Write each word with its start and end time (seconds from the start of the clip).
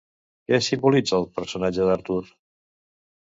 Què 0.51 0.57
simbolitza 0.67 1.15
el 1.19 1.27
personatge 1.35 1.87
d'Artur? 1.91 2.19